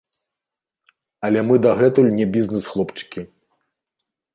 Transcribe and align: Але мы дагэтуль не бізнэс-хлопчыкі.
Але 1.29 1.39
мы 1.51 1.55
дагэтуль 1.67 2.13
не 2.19 2.25
бізнэс-хлопчыкі. 2.39 3.21